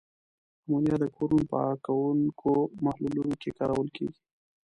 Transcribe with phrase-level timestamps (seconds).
[0.63, 2.51] امونیا د کورونو په پاکوونکو
[2.85, 4.19] محلولونو کې کارول کیږي.